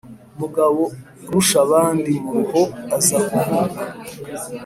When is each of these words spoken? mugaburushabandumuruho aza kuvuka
mugaburushabandumuruho 0.39 2.61
aza 2.97 3.17
kuvuka 3.29 3.81